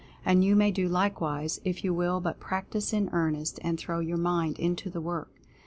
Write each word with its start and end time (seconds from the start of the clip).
And 0.25 0.43
you 0.43 0.55
may 0.55 0.71
do 0.71 0.87
likewise, 0.89 1.61
if 1.63 1.83
you 1.83 1.93
will 1.93 2.21
but 2.21 2.39
practice 2.39 2.91
in 2.91 3.09
earnest, 3.11 3.59
and 3.61 3.77
throw 3.77 3.99
your 3.99 4.17
mind 4.17 4.57
into 4.57 4.89
the 4.89 4.99
work. 4.99 5.29